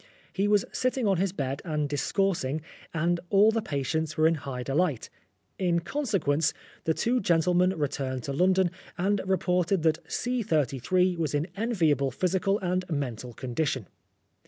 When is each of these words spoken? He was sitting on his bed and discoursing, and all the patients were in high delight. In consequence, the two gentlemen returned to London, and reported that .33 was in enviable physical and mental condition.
He 0.33 0.47
was 0.47 0.65
sitting 0.71 1.05
on 1.07 1.17
his 1.17 1.31
bed 1.31 1.61
and 1.63 1.87
discoursing, 1.87 2.61
and 2.91 3.19
all 3.29 3.51
the 3.51 3.61
patients 3.61 4.17
were 4.17 4.25
in 4.25 4.33
high 4.33 4.63
delight. 4.63 5.11
In 5.59 5.77
consequence, 5.79 6.55
the 6.85 6.95
two 6.95 7.19
gentlemen 7.21 7.77
returned 7.77 8.23
to 8.23 8.33
London, 8.33 8.71
and 8.97 9.21
reported 9.27 9.83
that 9.83 10.03
.33 10.07 11.17
was 11.19 11.35
in 11.35 11.45
enviable 11.55 12.09
physical 12.09 12.57
and 12.61 12.83
mental 12.89 13.31
condition. 13.31 13.85